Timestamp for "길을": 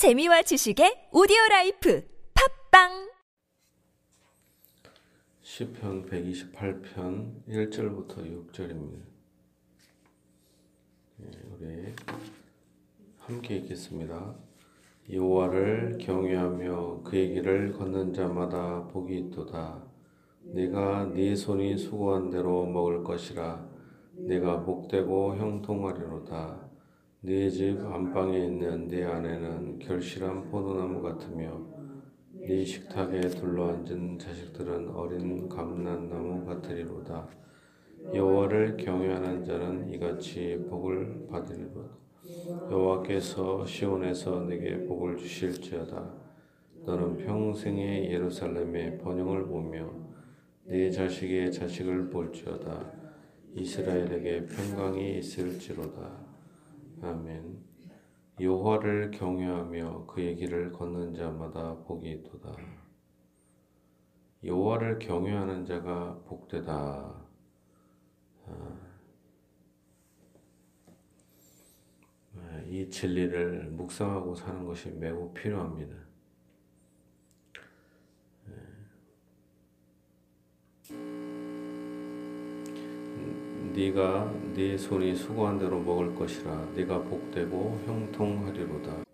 17.34-17.74, 60.36-60.72